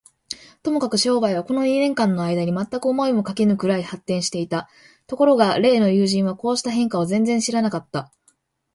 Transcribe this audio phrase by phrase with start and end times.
[0.63, 4.67] ともかく商売は、この二年間のあいだに、まったく思いもかけぬくらいに発展していた。
[5.05, 8.11] ところが例の友人は、こうした変化を全然知らなかった。